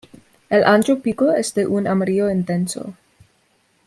El 0.49 0.63
ancho 0.63 0.99
pico 0.99 1.31
es 1.31 1.53
de 1.53 1.67
un 1.67 1.85
amarillo 1.85 2.27
intenso. 2.31 2.95